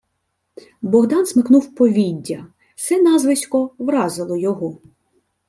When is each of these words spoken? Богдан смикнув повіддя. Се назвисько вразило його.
Богдан 0.81 1.25
смикнув 1.25 1.75
повіддя. 1.75 2.45
Се 2.75 3.01
назвисько 3.01 3.71
вразило 3.79 4.35
його. 4.37 4.77